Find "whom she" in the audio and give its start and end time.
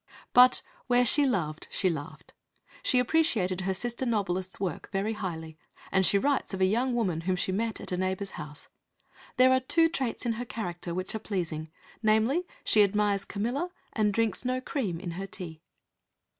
7.21-7.51